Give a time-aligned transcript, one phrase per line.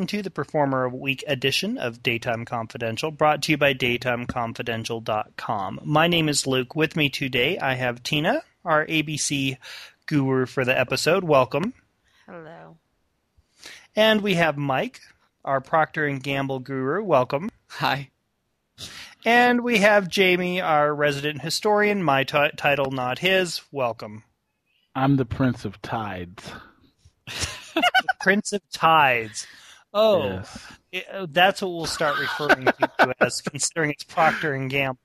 [0.00, 5.80] welcome to the Performer of Week edition of Daytime Confidential, brought to you by DaytimeConfidential.com.
[5.84, 6.74] My name is Luke.
[6.74, 9.58] With me today, I have Tina, our ABC
[10.06, 11.22] guru for the episode.
[11.22, 11.74] Welcome.
[12.24, 12.78] Hello.
[13.94, 15.02] And we have Mike,
[15.44, 17.04] our Procter and Gamble guru.
[17.04, 17.50] Welcome.
[17.68, 18.08] Hi.
[19.26, 22.02] And we have Jamie, our resident historian.
[22.02, 23.60] My t- title, not his.
[23.70, 24.24] Welcome.
[24.94, 26.52] I'm the Prince of Tides.
[28.22, 29.46] Prince of Tides.
[29.92, 30.72] Oh, Yes.
[30.92, 34.98] it- uh, that's what we'll start referring to you as, considering it's Procter and Gamble.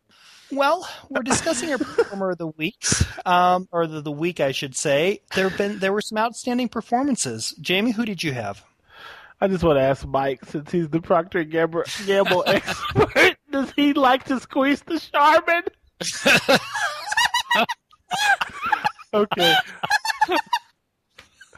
[0.52, 4.76] Well, we're discussing our performer of the weeks, um, or the, the week, I should
[4.76, 5.22] say.
[5.34, 7.56] There have been there were some outstanding performances.
[7.60, 8.64] Jamie, who did you have?
[9.42, 13.72] I just want to ask Mike, since he's the Procter and Gamble, Gamble expert, does
[13.76, 15.64] he like to squeeze the Charmin?
[19.14, 19.56] okay.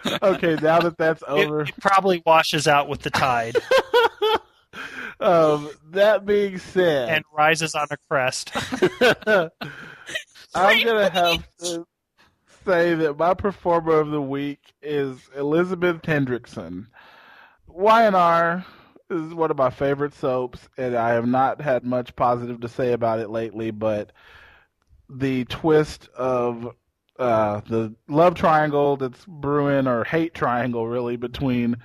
[0.06, 3.58] Okay, now that that's It, over, it probably washes out with the tide
[5.20, 8.52] um, that being said, and rises on a crest.
[10.56, 11.86] I'm gonna have to
[12.66, 16.88] say that my performer of the week is Elizabeth Hendrickson.
[17.68, 18.66] Y&R
[19.10, 22.94] is one of my favorite soaps, and I have not had much positive to say
[22.94, 23.72] about it lately.
[23.72, 24.12] But
[25.10, 26.76] the twist of
[27.20, 31.78] uh, the love triangle that's brewing, or hate triangle, really, between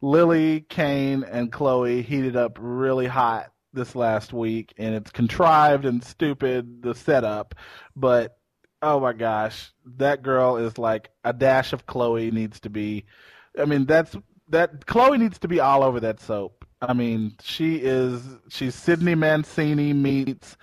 [0.00, 6.02] Lily, Kane, and Chloe heated up really hot this last week, and it's contrived and
[6.02, 7.54] stupid, the setup,
[7.94, 8.38] but
[8.82, 13.04] oh my gosh, that girl is like a dash of Chloe needs to be.
[13.58, 14.16] I mean, that's
[14.48, 16.64] that Chloe needs to be all over that soap.
[16.82, 18.22] I mean, she is.
[18.48, 20.56] She's Sydney Mancini meets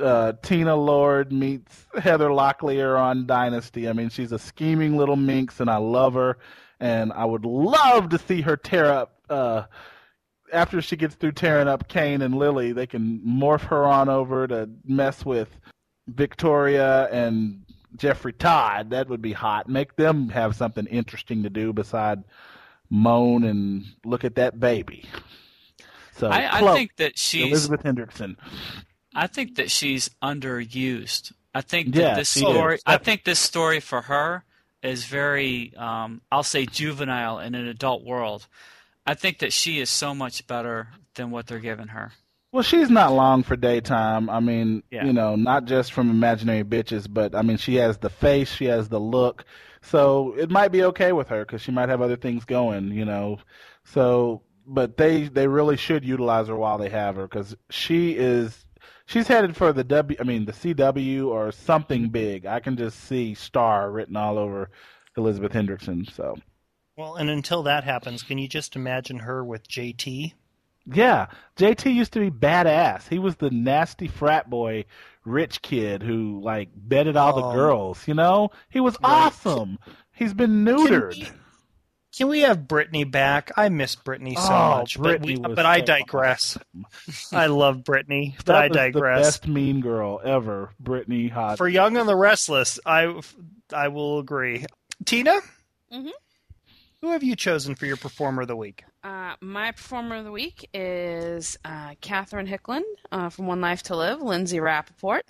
[0.00, 3.88] uh, Tina Lord meets Heather Locklear on Dynasty.
[3.88, 6.38] I mean, she's a scheming little minx, and I love her.
[6.80, 9.20] And I would love to see her tear up.
[9.28, 9.64] Uh,
[10.52, 14.46] after she gets through tearing up Kane and Lily, they can morph her on over
[14.48, 15.48] to mess with
[16.08, 17.62] Victoria and
[17.96, 18.90] Jeffrey Todd.
[18.90, 19.68] That would be hot.
[19.68, 22.24] Make them have something interesting to do beside
[22.88, 25.04] moan and look at that baby.
[26.16, 27.46] So I, I think that she's.
[27.46, 28.36] Elizabeth Hendrickson.
[29.14, 31.32] I think that she's underused.
[31.54, 32.76] I think Yeah, this story.
[32.76, 32.82] is.
[32.86, 34.44] I think this story for her
[34.82, 35.74] is very.
[35.76, 38.46] Um, I'll say juvenile in an adult world.
[39.06, 42.12] I think that she is so much better than what they're giving her.
[42.52, 44.28] Well, she's not long for daytime.
[44.28, 45.04] I mean, Yeah.
[45.04, 48.64] you know, not just from imaginary bitches, but I mean, she has the face, she
[48.66, 49.44] has the look,
[49.82, 53.04] so it might be okay with her because she might have other things going, you
[53.04, 53.38] know.
[53.84, 58.66] So, but they they really should utilize her while they have her because she is
[59.10, 60.16] she's headed for the W.
[60.20, 62.46] I mean, the CW or something big.
[62.46, 64.70] I can just see star written all over
[65.16, 66.10] Elizabeth Hendrickson.
[66.14, 66.36] So.
[66.96, 70.34] Well, and until that happens, can you just imagine her with JT?
[70.86, 71.26] Yeah,
[71.56, 73.06] JT used to be badass.
[73.08, 74.86] He was the nasty frat boy,
[75.24, 77.52] rich kid who like bedded all the Oh.
[77.52, 78.08] girls.
[78.08, 79.26] You know, he was Right.
[79.26, 79.78] awesome.
[80.12, 81.12] He's been neutered.
[81.12, 81.38] Can we,
[82.16, 83.52] can we have Brittany back?
[83.56, 86.56] I miss Brittany so Oh, much, Brittany but we, was but I digress.
[86.56, 86.86] awesome.
[87.32, 89.18] I love Brittany, but That I digress.
[89.18, 91.58] The best mean girl ever, Brittany Hodge.
[91.58, 93.20] For Young and the Restless, I
[93.72, 94.64] I will agree.
[95.04, 95.40] Tina,
[95.92, 96.10] Mhm.
[97.00, 98.84] who have you chosen for your performer of the week?
[99.02, 103.96] Uh, my performer of the week is uh, Catherine Hickland uh, from One Life to
[103.96, 105.22] Live, Lindsay Rappaport.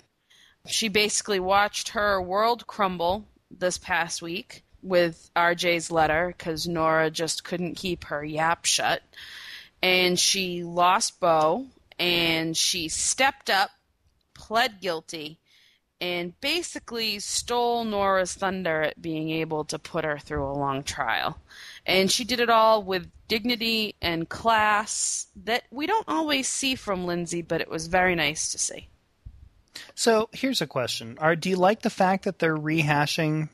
[0.67, 7.43] She basically watched her world crumble this past week with RJ's letter because Nora just
[7.43, 9.01] couldn't keep her yap shut.
[9.81, 11.67] And she lost Bo
[11.99, 13.71] and she stepped up,
[14.33, 15.39] pled guilty,
[16.01, 21.37] and basically stole Nora's thunder at being able to put her through a long trial.
[21.85, 27.05] And she did it all with dignity and class that we don't always see from
[27.05, 28.87] Lindsay, but it was very nice to see.
[29.93, 33.49] So here's a question: Are do you like the fact that they're rehashing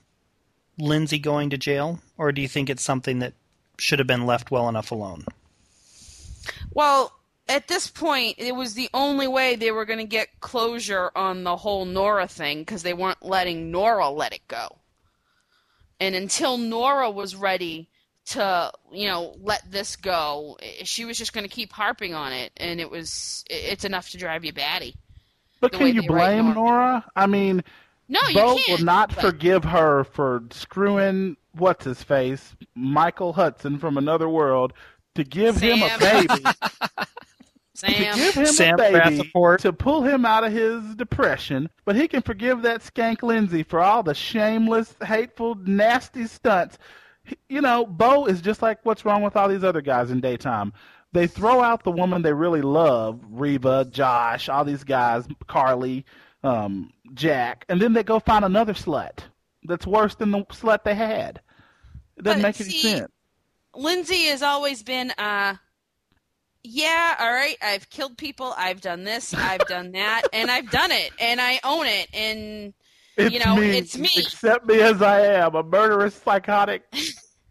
[0.78, 3.34] Lindsay going to jail, or do you think it's something that
[3.78, 5.26] should have been left well enough alone?
[6.72, 7.14] Well,
[7.50, 11.44] at this point, it was the only way they were going to get closure on
[11.44, 14.78] the whole Nora thing because they weren't letting Nora let it go.
[16.00, 17.90] And until Nora was ready
[18.28, 22.52] to, you know, let this go, she was just going to keep harping on it,
[22.58, 24.96] and it was it's enough to drive you batty.
[25.60, 26.56] but can you blame Nora.
[26.56, 27.06] Nora?
[27.16, 27.64] I mean,
[28.10, 28.80] No, you Bo can't.
[28.80, 34.74] will not but- forgive her for screwing what's his face, Michael Hudson from another world,
[35.16, 36.28] to give him a baby.
[36.28, 36.38] Sam.
[36.38, 36.44] baby.
[37.00, 37.08] to
[37.76, 38.16] Sam.
[38.16, 39.00] give him Sam a baby
[39.34, 39.58] Rappaport.
[39.60, 43.80] to pull him out of his depression, but he can forgive that skank Lindsay for
[43.82, 46.78] all the shameless, hateful, nasty stunts.
[47.50, 50.72] You know, Bo is just like what's wrong with all these other guys in daytime.
[51.14, 56.06] They throw out the woman they really love, Reba, Josh, all these guys, Carly,
[56.44, 59.20] um, Jack, and then they go find another slut
[59.64, 61.42] that's worse than the slut they had.
[62.18, 63.12] It doesn't But make any see, sense.
[63.76, 65.56] Lindsay has always been, uh,
[66.64, 70.92] yeah, all right, I've killed people, I've done this, I've done that, and I've done
[70.92, 72.74] it, and I own it, and
[73.18, 73.78] It's you know, me.
[73.78, 74.10] it's me.
[74.18, 76.84] Accept me as I am, a murderous, psychotic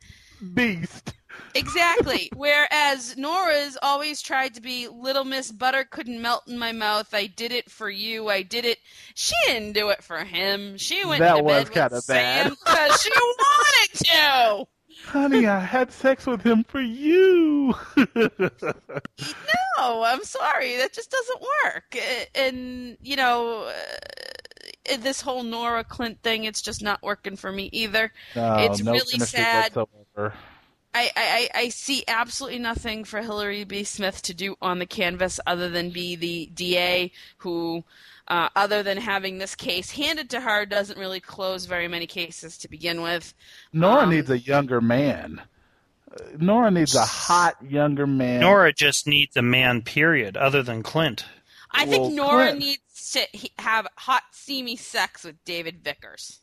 [0.55, 1.13] beast.
[1.59, 2.31] Exactly.
[2.35, 7.13] Whereas Nora's always tried to be Little Miss Butter couldn't melt in my mouth.
[7.13, 8.29] I did it for you.
[8.29, 8.79] I did it.
[9.15, 10.77] She didn't do it for him.
[10.77, 14.67] She went That to was bed with Sam because she wanted to.
[15.05, 17.75] Honey, I had sex with him for you.
[19.79, 20.77] No, I'm sorry.
[20.77, 21.97] That just doesn't work.
[22.35, 27.69] And you know, uh, this whole Nora Clint thing, it's just not working for me
[27.73, 28.13] either.
[28.35, 29.75] No, It's no really sad.
[29.75, 30.35] Whatsoever.
[30.97, 33.85] I, I, I I see absolutely nothing for Hillary B.
[33.85, 37.85] Smith to do on the canvas other than be the DA who,
[38.29, 42.57] uh, other than having this case handed to her, doesn't really close very many cases
[42.59, 43.35] to begin with.
[43.73, 45.43] Nora Um, needs a younger man.
[46.39, 48.41] Nora needs a hot younger man.
[48.41, 51.27] Nora just needs a man, period, other than Clint.
[51.71, 53.27] I Well, think Nora Clint- needs to
[53.59, 56.41] have hot, steamy sex with David Vickers.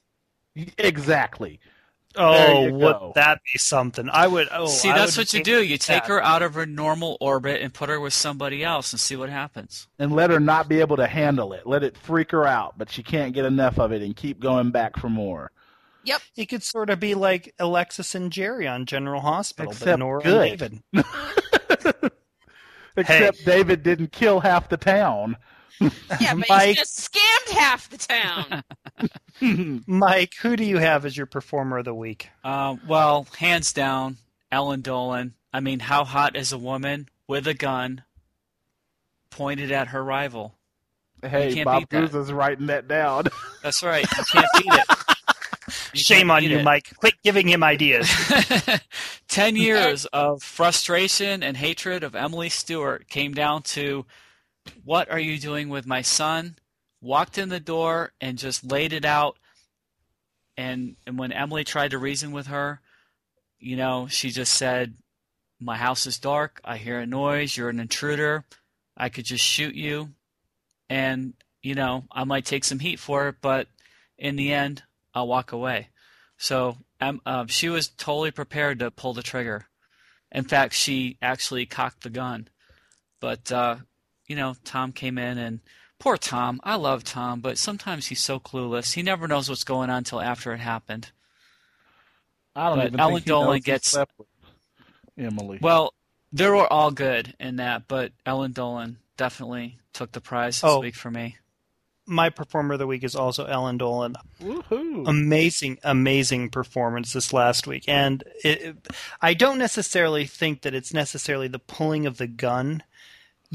[0.78, 1.60] Exactly.
[2.16, 3.12] Oh, would go.
[3.16, 4.10] that be something?
[4.12, 4.48] I would.
[4.52, 5.64] Oh, See, I that's would what you do.
[5.64, 6.10] You take that.
[6.10, 9.30] her out of her normal orbit and put her with somebody else and see what
[9.30, 9.88] happens.
[9.98, 11.66] And let her not be able to handle it.
[11.66, 14.70] Let it freak her out, but she can't get enough of it and keep going
[14.72, 15.52] back for more.
[16.06, 16.22] Yep.
[16.36, 20.22] It could sort of be like Alexis and Jerry on General Hospital, but Except Nora
[20.22, 20.62] good.
[20.62, 22.12] and David.
[22.98, 25.36] Except David didn't kill half the town.
[25.80, 28.64] Yeah, but Mike- he's just scammed half the town.
[29.88, 32.30] Mike, who do you have as your performer of the week?
[32.44, 34.18] Uh, well, hands down,
[34.52, 35.34] Ellen Dolan.
[35.52, 38.04] I mean, how hot is a woman with a gun
[39.30, 40.56] pointed at her rival?
[41.22, 41.90] hey, Bob beat.
[41.90, 43.26] Cruz is writing that down.
[43.64, 44.06] That's right.
[44.18, 44.86] You can't beat it.
[45.94, 46.64] You Shame on you, it.
[46.64, 46.94] Mike.
[46.98, 48.12] Quit giving him ideas.
[49.28, 54.06] Ten years of frustration and hatred of Emily Stewart came down to
[54.84, 56.58] what are you doing with my son?
[57.04, 59.38] Walked in the door and just laid it out.
[60.58, 62.80] And and when Emily tried to reason with her,
[63.60, 64.96] you know, she just said,
[65.60, 66.62] "My house is dark.
[66.64, 67.58] I hear a noise.
[67.58, 68.46] You're an intruder.
[68.98, 70.14] I could just shoot you."
[70.90, 73.68] And you know, I might take some heat for it, but
[74.18, 74.84] in the end,
[75.14, 75.90] I'll walk away.
[76.38, 79.68] So um, uh, she was totally prepared to pull the trigger.
[80.32, 82.48] In fact, she actually cocked the gun.
[83.20, 83.78] But, uh,
[84.28, 85.60] you know, Tom came in and
[86.04, 86.60] poor Tom.
[86.66, 88.94] I love Tom, but sometimes he's so clueless.
[88.94, 91.12] He never knows what's going on until after it happened.
[92.56, 93.98] I don't But even Ellen think he Dolan knows gets-
[95.18, 95.60] Emily.
[95.62, 95.94] Well,
[96.34, 100.80] they were all good in that, but Ellen Dolan definitely took the prize this Oh.
[100.82, 101.38] week for me.
[102.06, 104.16] My performer of the week is also Ellen Dolan.
[104.42, 105.08] Woohoo.
[105.08, 107.86] amazing, amazing performance this last week.
[107.88, 108.88] And it, it-
[109.22, 112.84] I don't necessarily think that it's necessarily the pulling of the gun.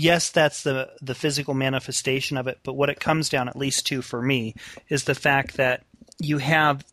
[0.00, 3.84] Yes, that's the the physical manifestation of it, but what it comes down, at least
[3.88, 4.54] to for me,
[4.88, 5.82] is the fact that
[6.20, 6.84] you have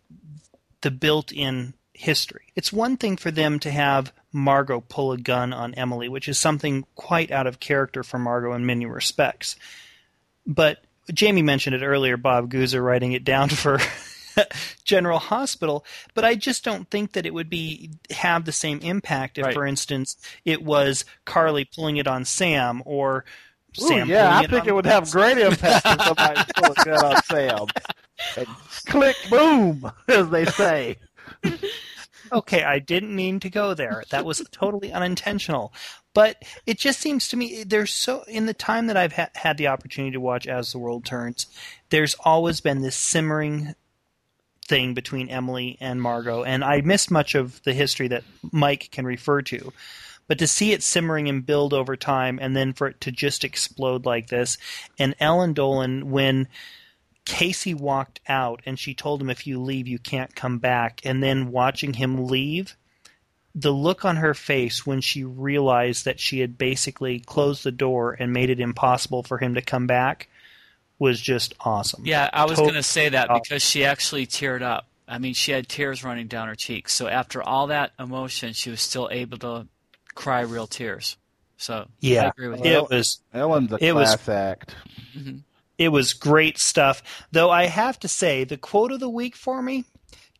[0.81, 2.47] the built-in history.
[2.55, 6.39] It's one thing for them to have Margot pull a gun on Emily, which is
[6.39, 9.55] something quite out of character for Margot in many respects.
[10.47, 10.83] But
[11.13, 13.77] Jamie mentioned it earlier, Bob Guza writing it down for
[14.83, 19.37] General Hospital, but I just don't think that it would be have the same impact
[19.37, 19.53] if, Right.
[19.53, 23.25] for instance, it was Carly pulling it on Sam or
[23.81, 24.07] Ooh, Sam.
[24.09, 26.85] yeah, pulling I it think on it would have great impact if somebody pull a
[26.85, 27.65] gun on Sam.
[28.37, 28.47] And
[28.85, 30.97] click, boom, as they say.
[32.31, 34.03] Okay, I didn't mean to go there.
[34.09, 35.71] That was totally unintentional.
[36.13, 39.57] But it just seems to me there's so in the time that I've ha- had
[39.57, 41.45] the opportunity to watch As the World Turns,
[41.89, 43.75] there's always been this simmering
[44.67, 49.05] thing between Emily and Margot, and I missed much of the history that Mike can
[49.05, 49.71] refer to.
[50.27, 53.43] But to see it simmering and build over time, and then for it to just
[53.43, 54.57] explode like this,
[54.97, 56.47] and Ellen Dolan, when
[57.25, 61.21] Casey walked out and she told him, if you leave, you can't come back, and
[61.21, 62.75] then watching him leave,
[63.53, 68.15] the look on her face when she realized that she had basically closed the door
[68.19, 70.27] and made it impossible for him to come back
[70.99, 72.03] was just awesome.
[72.05, 73.39] Yeah, I was Tot- going to say that Oh.
[73.41, 74.87] because she actually teared up.
[75.07, 76.93] I mean, she had tears running down her cheeks.
[76.93, 79.67] So after all that emotion, she was still able to
[80.15, 81.17] cry real tears.
[81.57, 82.27] So I Yeah.
[82.29, 82.71] agree with you.
[82.71, 84.75] It was Ellen's a It was- class act.
[85.15, 85.37] Mm-hmm.
[85.77, 87.03] it was great stuff.
[87.31, 89.83] Though I have to say, the quote of the week for me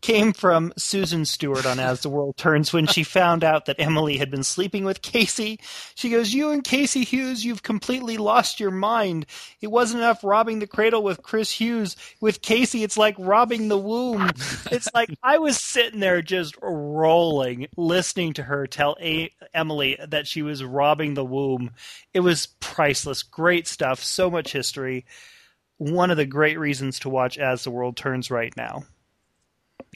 [0.06, 4.18] came from Susan Stewart on As the World Turns when she found out that Emily
[4.18, 5.60] had been sleeping with Casey.
[5.96, 9.26] She goes, You and Casey Hughes, you've completely lost your mind.
[9.62, 11.96] It wasn't enough robbing the cradle with Chris Hughes.
[12.22, 14.30] With Casey, it's like robbing the womb.
[14.72, 20.28] It's like I was sitting there just rolling, listening to her tell A- Emily that
[20.28, 21.72] she was robbing the womb.
[22.14, 23.24] It was priceless.
[23.24, 24.04] Great stuff.
[24.04, 25.08] So much history.
[25.78, 28.84] One of the great reasons to watch As the World Turns right now.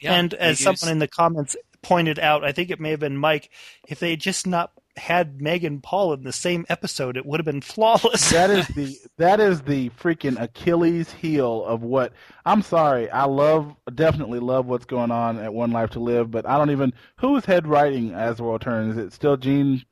[0.00, 3.00] Yeah, and as use- someone in the comments pointed out, I think it may have
[3.00, 3.50] been Mike,
[3.88, 7.44] if they had just not had Megan Paul in the same episode, it would have
[7.46, 8.30] been flawless.
[8.30, 12.12] that is the that is the freaking Achilles heel of what
[12.44, 16.46] I'm sorry, I love definitely love what's going on at One Life to Live, but
[16.46, 18.96] I don't even who's head writing as the world turns?
[18.96, 19.84] Is it still Jean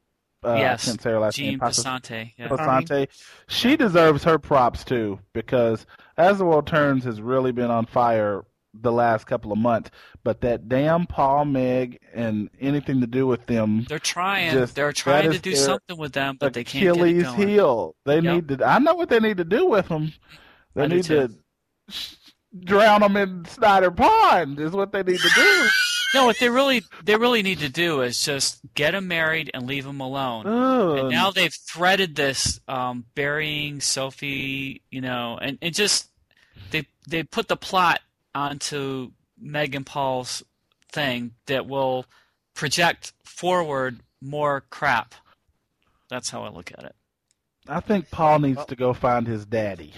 [0.44, 1.60] uh, yes, I can't say her last Jean name.
[2.38, 2.48] Yeah.
[2.48, 3.08] Passanante.
[3.48, 5.84] She deserves her props too, because
[6.16, 8.44] As the World Turns has really been on fire
[8.80, 9.90] the last couple of months.
[10.24, 14.52] But that damn Paul, Meg, and anything to do with them They're trying.
[14.52, 17.48] Just- They're trying to do something with them, but they can't get it Achilles going.
[17.48, 17.96] heel.
[18.04, 18.34] They Yep.
[18.34, 18.64] need to.
[18.66, 20.12] I know what they need to do with them.
[20.74, 21.30] They I need to
[22.64, 24.58] drown them in Snyder Pond.
[24.60, 25.68] Is what they need to do.
[26.14, 29.66] No, what they really they really need to do is just get them married and
[29.66, 30.46] leave them alone.
[30.46, 30.98] Ugh.
[31.00, 36.08] And now they've threaded this um, burying Sophie, you know, and, and just
[36.70, 38.00] they they put the plot
[38.38, 40.42] onto Megan Paul's
[40.92, 42.06] thing that will
[42.54, 45.14] project forward more crap.
[46.08, 46.94] That's how I look at it.
[47.68, 49.92] I think Paul needs to go find his daddy,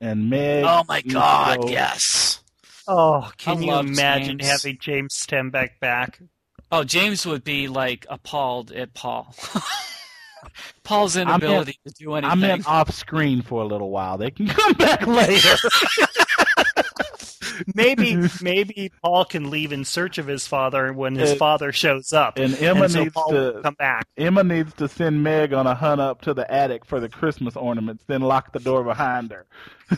[0.00, 0.64] and Meg.
[0.64, 1.62] Oh my God!
[1.62, 2.40] go- yes.
[2.86, 4.50] Oh, can I you imagine James.
[4.50, 6.20] having James Stenbeck back?
[6.70, 9.34] Oh, James would be like appalled at Paul.
[10.84, 12.30] Paul's meant- inability to do anything.
[12.30, 14.18] I meant off screen for a little while.
[14.18, 15.56] They can come back later.
[17.74, 22.12] Maybe, maybe Paul can leave in search of his father when his And- father shows
[22.12, 24.06] up, and Emma and so needs Paul to come back.
[24.16, 27.56] Emma needs to send Meg on a hunt up to the attic for the Christmas
[27.56, 29.46] ornaments, then lock the door behind her.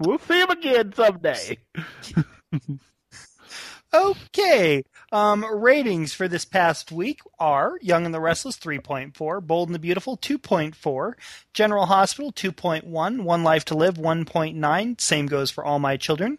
[0.00, 1.58] we'll see him again someday.
[3.94, 4.82] Okay.
[5.10, 9.78] Um, ratings for this past week are Young and the Restless 3.4, Bold and the
[9.78, 11.14] Beautiful 2.4,
[11.54, 16.36] General Hospital 2.1, One Life to Live 1.9, same goes for All My Children.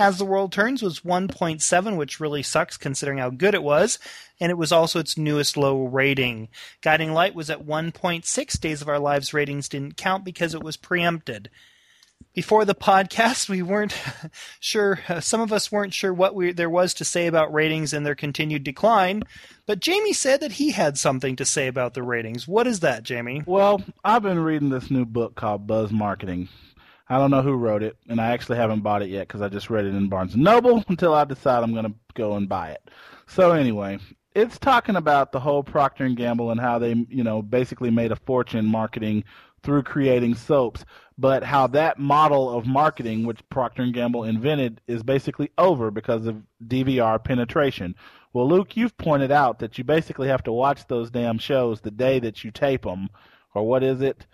[0.00, 4.00] As the World Turns was 1.7, which really sucks considering how good it was,
[4.40, 6.48] and it was also its newest low rating.
[6.80, 8.60] Guiding Light was at 1.6.
[8.60, 11.50] Days of Our Lives ratings didn't count because it was preempted
[12.34, 14.00] before the podcast, we weren't
[14.60, 15.00] sure.
[15.08, 18.06] Uh, some of us weren't sure what we, there was to say about ratings and
[18.06, 19.24] their continued decline.
[19.66, 22.46] But Jamie said that he had something to say about the ratings.
[22.46, 23.42] What is that, Jamie?
[23.44, 26.48] Well, I've been reading this new book called Buzz Marketing.
[27.08, 29.48] I don't know who wrote it, and I actually haven't bought it yet because I
[29.48, 32.70] just read it in Barnes Noble until I decide I'm going to go and buy
[32.70, 32.88] it.
[33.26, 33.98] So anyway,
[34.34, 38.12] it's talking about the whole Procter and Gamble and how they, you know, basically made
[38.12, 39.24] a fortune marketing
[39.62, 40.84] through creating soaps,
[41.16, 46.26] but how that model of marketing, which Procter and Gamble invented, is basically over because
[46.26, 47.94] of DVR penetration.
[48.32, 51.90] Well, Luke, you've pointed out that you basically have to watch those damn shows the
[51.90, 53.08] day that you tape them,
[53.54, 54.26] or what is it?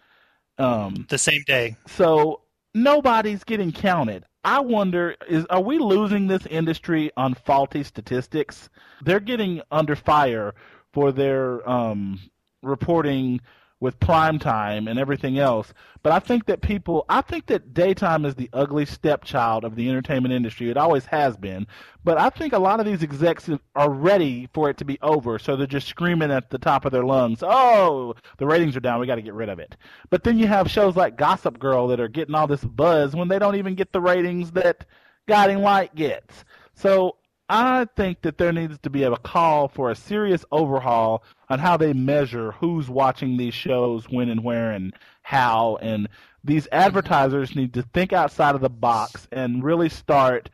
[0.59, 1.76] Um, The same day.
[1.87, 2.43] so
[2.75, 4.25] nobody's getting counted.
[4.47, 8.69] I wonder is are we losing this industry on faulty statistics?
[9.02, 10.54] They're getting under fire
[10.93, 12.21] for their um,
[12.62, 13.40] reporting
[13.81, 15.73] with prime time and everything else.
[16.02, 19.88] But I think that people I think that daytime is the ugly stepchild of the
[19.88, 20.71] entertainment industry.
[20.71, 21.66] It always has been.
[22.04, 25.38] But I think a lot of these execs are ready for it to be over,
[25.38, 29.00] so they're just screaming at the top of their lungs, "Oh, the ratings are down.
[29.00, 29.76] We got to get rid of it."
[30.11, 33.28] But then you have shows like Gossip Girl that are getting all this buzz when
[33.28, 34.87] they don't even get the ratings that
[35.26, 36.45] Guiding Light gets.
[36.75, 37.16] So
[37.48, 41.76] I think that there needs to be a call for a serious overhaul on how
[41.76, 45.76] they measure who's watching these shows, when and where and how.
[45.82, 46.08] And
[46.42, 50.48] these advertisers need to think outside of the box and really start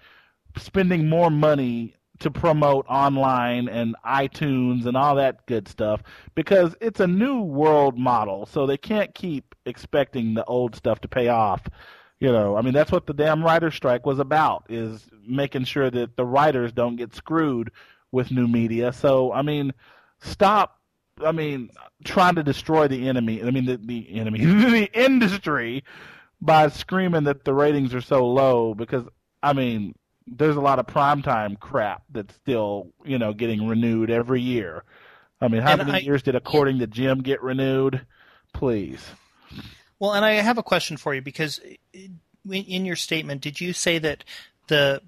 [0.56, 6.02] spending more money to promote online and iTunes and all that good stuff
[6.34, 11.08] because it's a new world model, so they can't keep expecting the old stuff to
[11.08, 11.62] pay off.
[12.20, 15.90] You know, I mean that's what the damn writer strike was about is making sure
[15.90, 17.70] that the writers don't get screwed
[18.12, 18.92] with new media.
[18.92, 19.72] So, I mean,
[20.20, 20.78] stop
[21.24, 21.70] I mean
[22.04, 25.82] trying to destroy the enemy, I mean the, the enemy, the industry
[26.42, 29.04] by screaming that the ratings are so low because
[29.42, 29.94] I mean
[30.26, 34.84] there's a lot of primetime crap that's still, you know, getting renewed every year.
[35.40, 38.06] I mean, how And many I- years did According to Jim get renewed?
[38.52, 39.02] Please.
[40.00, 41.60] Well, and I have a question for you because
[41.92, 44.24] in your statement, did you say that
[44.66, 45.02] the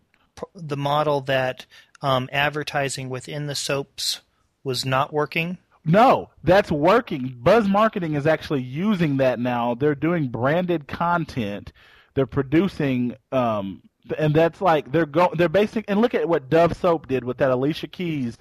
[0.54, 1.66] the model that
[2.02, 4.20] um, advertising within the soaps
[4.62, 5.58] was not working?
[5.84, 7.34] No, that's working.
[7.38, 9.74] Buzz Marketing is actually using that now.
[9.74, 11.72] They're doing branded content.
[12.14, 13.82] They're producing, um,
[14.16, 15.36] and that's like they're going.
[15.36, 15.86] They're basic.
[15.88, 18.36] And look at what Dove Soap did with that Alicia Keys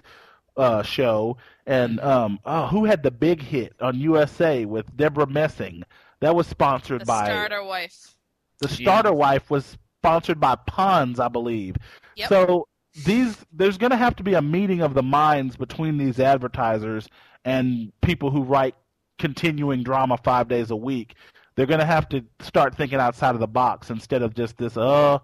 [0.57, 5.83] uh, show, and um, oh, who had the big hit on USA with Debra Messing?
[6.21, 8.15] That was sponsored The by starter wife.
[8.59, 11.75] the starter wife was sponsored by Pons, I believe.
[12.15, 12.29] Yep.
[12.29, 12.67] So
[13.05, 17.07] these there's going to have to be a meeting of the minds between these advertisers
[17.45, 18.75] and people who write
[19.17, 21.15] continuing drama 5 days a week.
[21.55, 24.77] They're going to have to start thinking outside of the box instead of just this
[24.77, 25.19] uh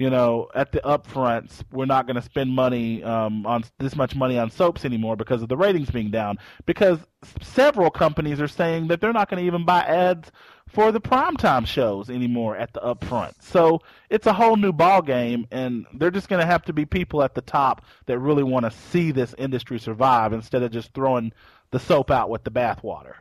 [0.00, 4.16] you know, at the upfronts, we're not going to spend money um, on this much
[4.16, 6.38] money on soaps anymore because of the ratings being down.
[6.64, 6.98] Because
[7.42, 10.32] several companies are saying that they're not going to even buy ads
[10.66, 13.34] for the primetime shows anymore at the upfront.
[13.42, 16.86] So it's a whole new ball game, and they're just going to have to be
[16.86, 20.94] people at the top that really want to see this industry survive instead of just
[20.94, 21.30] throwing
[21.72, 23.16] the soap out with the bathwater.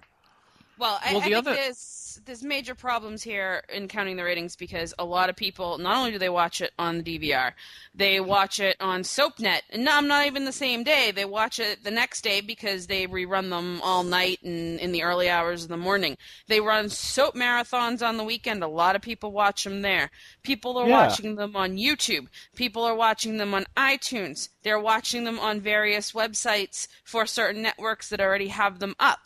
[0.79, 4.55] Well, I, Well, I the think there's there's major problems here in counting the ratings
[4.55, 7.51] because a lot of people not only do they watch it on the DVR,
[7.93, 11.11] they watch it on SoapNet, and no, I'm not even the same day.
[11.11, 15.03] They watch it the next day because they rerun them all night and in the
[15.03, 16.17] early hours of the morning.
[16.47, 18.63] They run soap marathons on the weekend.
[18.63, 20.09] A lot of people watch them there.
[20.43, 21.07] People are Yeah.
[21.07, 22.27] watching them on YouTube.
[22.55, 24.49] People are watching them on iTunes.
[24.63, 29.19] They're watching them on various websites for certain networks that already have them up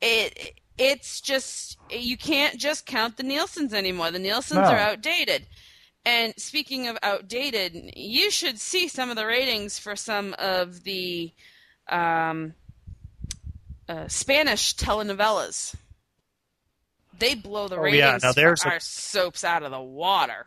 [0.00, 4.10] it it's just you can't just count the Nielsen's anymore.
[4.10, 4.64] The Nielsen's No.
[4.74, 5.46] are outdated.
[6.06, 11.32] And speaking of outdated, you should see some of the ratings for some of the
[11.88, 12.54] um,
[13.88, 15.74] uh, Spanish telenovelas.
[17.18, 18.06] They blow the Oh, yeah.
[18.06, 20.46] ratings Now, there's for a- our soaps out of the water.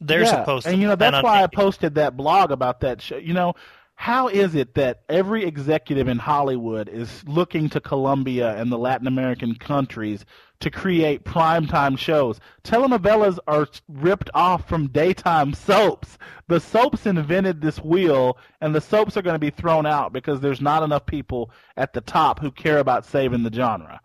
[0.00, 0.72] They're Yeah, supposed to.
[0.72, 3.16] and you know that's why I posted that blog about that show.
[3.16, 3.54] You know,
[3.96, 9.06] how is it that every executive in Hollywood is looking to Colombia and the Latin
[9.06, 10.24] American countries
[10.60, 12.40] to create primetime shows?
[12.64, 16.18] Telenovelas are ripped off from daytime soaps.
[16.48, 20.40] The soaps invented this wheel, and the soaps are going to be thrown out because
[20.40, 24.00] there's not enough people at the top who care about saving the genre.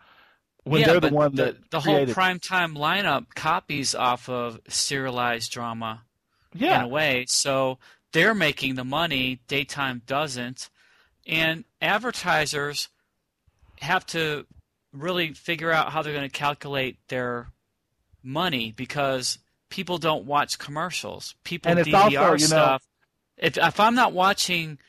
[0.63, 5.52] When yeah, they're the one the, that the whole primetime lineup copies off of serialized
[5.52, 6.04] drama
[6.54, 6.80] yeah.
[6.80, 7.25] in a way.
[7.28, 7.80] So
[8.11, 10.69] they're making the money, daytime doesn't.
[11.27, 12.89] And advertisers
[13.81, 14.45] have to
[14.91, 17.49] really figure out how they're going to calculate their
[18.23, 19.37] money because
[19.69, 21.35] people don't watch commercials.
[21.43, 22.83] People And DVR also, you know- stuff.
[23.37, 24.79] If, if I'm not watching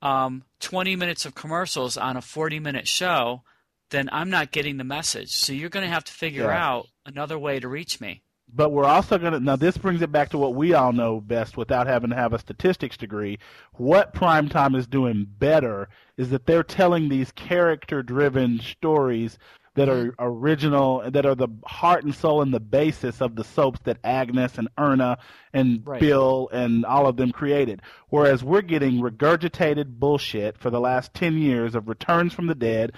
[0.00, 3.42] um, 20 minutes of commercials on a 40 minute show,
[3.90, 5.32] then I'm not getting the message.
[5.32, 6.64] So you're going to have to figure Yeah.
[6.66, 8.22] out another way to reach me.
[8.56, 9.56] But we're also going to now.
[9.56, 12.38] This brings it back to what we all know best, without having to have a
[12.38, 13.38] statistics degree.
[13.74, 19.38] What primetime is doing better is that they're telling these character-driven stories
[19.74, 23.78] that are original, that are the heart and soul and the basis of the soaps
[23.84, 25.18] that Agnes and Irna
[25.52, 26.00] and Right.
[26.00, 27.82] Bill and all of them created.
[28.08, 32.92] Whereas we're getting regurgitated bullshit for the last ten years of Returns from the Dead,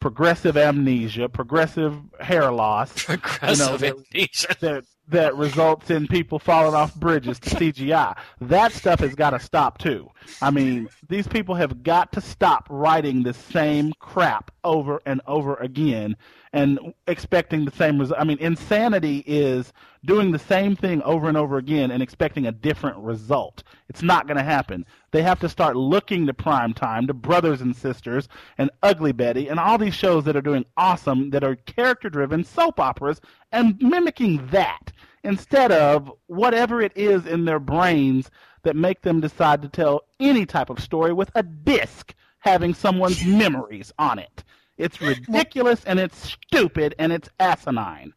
[0.00, 4.56] progressive amnesia, progressive hair loss Progressive that- amnesia.
[4.60, 8.16] that that results in people falling off bridges to CGI.
[8.40, 10.10] That stuff has got to stop too.
[10.40, 15.56] I mean, these people have got to stop writing the same crap over and over
[15.56, 16.16] again
[16.54, 18.18] and expecting the same result.
[18.18, 19.72] I mean, insanity is
[20.04, 23.64] doing the same thing over and over again and expecting a different result.
[23.88, 24.86] It's not going to happen.
[25.10, 29.48] They have to start looking to prime time, to Brothers and Sisters, and Ugly Betty,
[29.48, 33.76] and all these shows that are doing awesome, that are character driven soap operas, and
[33.80, 34.92] mimicking that
[35.24, 38.30] instead of whatever it is in their brains
[38.62, 43.24] that make them decide to tell any type of story with a disc having someone's
[43.26, 44.44] memories on it.
[44.76, 48.12] It's ridiculous and it's stupid and it's asinine.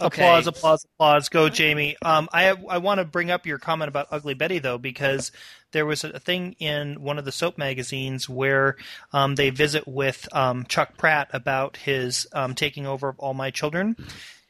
[0.00, 0.22] Okay.
[0.22, 1.28] Applause, applause, applause.
[1.28, 1.96] Go, Jamie.
[2.02, 5.30] Um, I have, I want to bring up your comment about Ugly Betty though, because
[5.72, 8.76] there was a thing in one of the soap magazines where
[9.12, 13.50] um, they visit with um, Chuck Pratt about his um, taking over of All My
[13.50, 13.94] Children,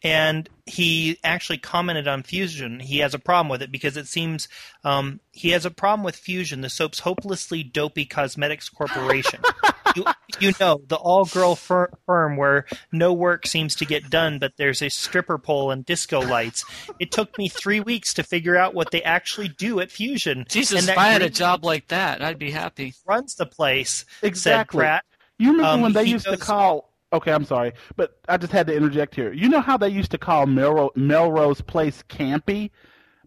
[0.03, 2.81] and he actually commented on Fusion.
[2.81, 4.49] He has a problem with it because it seems
[4.85, 9.41] um, he has a problem with Fusion, the soap's hopelessly dopey cosmetics corporation.
[9.97, 10.05] you,
[10.39, 14.81] you know, the all-girl fir- firm where no work seems to get done, but there's
[14.83, 16.65] a stripper pole and disco lights.
[16.99, 20.47] It took me three weeks to figure out what they actually do at Fusion.
[20.49, 22.95] Jesus, and if I had a job like that, I'd be happy.
[23.07, 24.05] runs the place.
[24.23, 24.79] Exactly.
[24.79, 25.05] Said Pratt.
[25.39, 26.90] You remember Um, when they he used to call?
[27.13, 29.33] Okay, I'm sorry, but I just had to interject here.
[29.33, 32.71] You know how they used to call Melrose, Melrose Place campy,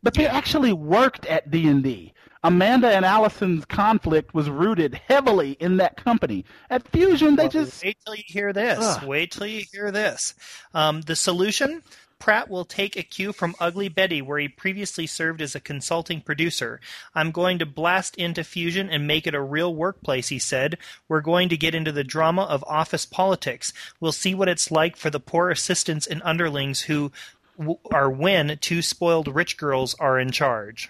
[0.02, 2.14] but they actually worked at D and D.
[2.46, 6.44] Amanda and Allison's conflict was rooted heavily in that company.
[6.70, 8.80] At Fusion, they Well, just wait till you hear this.
[8.82, 9.04] Ugh.
[9.08, 10.34] Wait till you hear this.
[10.74, 11.84] Um, the solution.
[12.20, 16.22] Pratt will take a cue from Ugly Betty, where he previously served as a consulting
[16.22, 16.80] producer.
[17.14, 20.78] I'm going to blast into Fusion and make it a real workplace, he said.
[21.08, 23.74] We're going to get into the drama of office politics.
[24.00, 27.12] We'll see what it's like for the poor assistants and underlings who
[27.58, 30.90] w- are when two spoiled rich girls are in charge.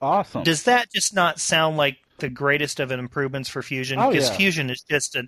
[0.00, 0.42] awesome.
[0.42, 3.98] Does that just not sound like the greatest of improvements for Fusion?
[3.98, 4.36] Oh, because yeah.
[4.36, 5.24] Fusion is just a,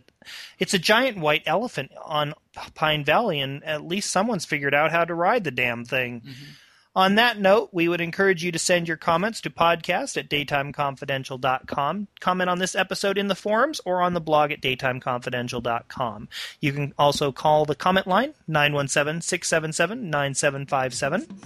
[0.59, 2.35] it's a giant white elephant on
[2.75, 6.21] Pine Valley, and at least someone's figured out how to ride the damn thing.
[6.21, 6.51] Mm-hmm.
[6.97, 12.09] On that note, we would encourage you to send your comments to podcast at daytimeconfidential.com.
[12.19, 16.29] Comment on this episode in the forums or on the blog at daytimeconfidential.com.
[16.61, 21.41] You can also call the comment line 917 677 9757.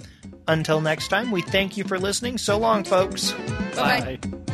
[0.47, 2.39] Until next time, we thank you for listening.
[2.39, 3.31] So long, folks.
[3.75, 4.17] Bye.
[4.21, 4.44] Bye.